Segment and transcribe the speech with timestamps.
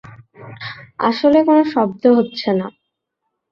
[0.99, 2.67] আসলে কোনো শব্দ হচ্ছে না।